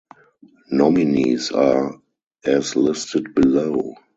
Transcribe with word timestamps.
Nominees 0.71 1.51
are 1.51 1.95
as 2.43 2.75
listed 2.75 3.35
below. 3.35 3.93